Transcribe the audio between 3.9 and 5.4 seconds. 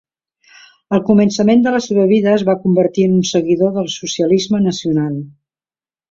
socialisme nacional.